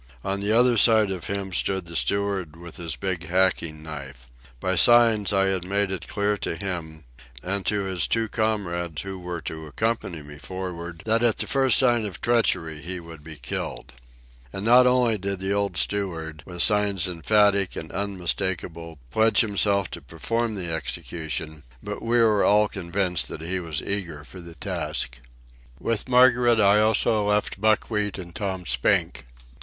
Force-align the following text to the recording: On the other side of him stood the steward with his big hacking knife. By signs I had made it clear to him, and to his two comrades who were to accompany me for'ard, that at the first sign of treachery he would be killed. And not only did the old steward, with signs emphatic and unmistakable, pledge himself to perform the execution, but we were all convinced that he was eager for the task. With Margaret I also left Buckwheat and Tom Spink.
On 0.23 0.39
the 0.39 0.51
other 0.51 0.77
side 0.77 1.11
of 1.11 1.25
him 1.25 1.53
stood 1.53 1.85
the 1.85 1.95
steward 1.95 2.55
with 2.55 2.77
his 2.77 2.95
big 2.95 3.27
hacking 3.27 3.83
knife. 3.83 4.27
By 4.59 4.75
signs 4.75 5.31
I 5.31 5.45
had 5.49 5.63
made 5.63 5.91
it 5.91 6.07
clear 6.07 6.37
to 6.37 6.55
him, 6.55 7.03
and 7.43 7.63
to 7.67 7.83
his 7.83 8.07
two 8.07 8.27
comrades 8.27 9.03
who 9.03 9.19
were 9.19 9.41
to 9.41 9.67
accompany 9.67 10.23
me 10.23 10.39
for'ard, 10.39 11.03
that 11.05 11.21
at 11.21 11.37
the 11.37 11.45
first 11.45 11.77
sign 11.77 12.03
of 12.07 12.19
treachery 12.19 12.81
he 12.81 12.99
would 12.99 13.23
be 13.23 13.35
killed. 13.35 13.93
And 14.51 14.65
not 14.65 14.87
only 14.87 15.19
did 15.19 15.39
the 15.39 15.53
old 15.53 15.77
steward, 15.77 16.41
with 16.47 16.63
signs 16.63 17.07
emphatic 17.07 17.75
and 17.75 17.91
unmistakable, 17.91 18.97
pledge 19.11 19.41
himself 19.41 19.91
to 19.91 20.01
perform 20.01 20.55
the 20.55 20.73
execution, 20.73 21.61
but 21.83 22.01
we 22.01 22.17
were 22.17 22.43
all 22.43 22.67
convinced 22.67 23.27
that 23.27 23.41
he 23.41 23.59
was 23.59 23.83
eager 23.83 24.23
for 24.23 24.41
the 24.41 24.55
task. 24.55 25.19
With 25.79 26.09
Margaret 26.09 26.59
I 26.59 26.79
also 26.79 27.27
left 27.27 27.61
Buckwheat 27.61 28.17
and 28.17 28.33
Tom 28.33 28.65
Spink. 28.65 29.25